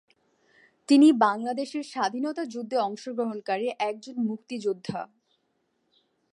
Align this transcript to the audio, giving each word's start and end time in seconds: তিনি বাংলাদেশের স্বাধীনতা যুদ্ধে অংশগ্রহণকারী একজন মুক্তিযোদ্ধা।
তিনি 0.89 1.07
বাংলাদেশের 1.19 1.83
স্বাধীনতা 1.83 2.43
যুদ্ধে 2.45 2.77
অংশগ্রহণকারী 2.79 3.67
একজন 3.81 4.15
মুক্তিযোদ্ধা। 4.27 5.01